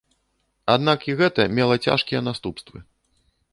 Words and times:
Аднак 0.75 0.99
і 1.09 1.15
гэта 1.19 1.45
мела 1.59 1.75
цяжкія 1.85 2.25
наступствы. 2.31 2.77